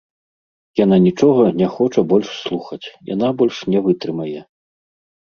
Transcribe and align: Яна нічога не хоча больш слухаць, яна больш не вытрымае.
Яна 0.83 0.97
нічога 1.07 1.43
не 1.59 1.69
хоча 1.75 2.05
больш 2.15 2.33
слухаць, 2.41 2.83
яна 3.13 3.27
больш 3.45 3.55
не 3.73 3.79
вытрымае. 3.89 4.39